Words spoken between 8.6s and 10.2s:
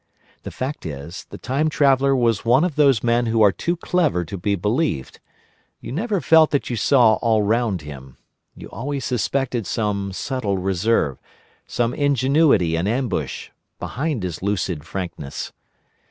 always suspected some